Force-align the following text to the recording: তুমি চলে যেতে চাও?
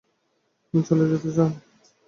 তুমি 0.65 0.81
চলে 0.89 1.05
যেতে 1.11 1.29
চাও? 1.35 1.49